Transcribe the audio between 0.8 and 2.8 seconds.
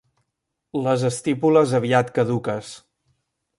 Les estípules aviat caduques.